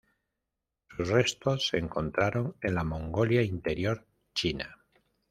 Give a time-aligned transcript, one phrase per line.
[0.89, 4.83] Sus restos se encontraron en la Mongolia Interior, China.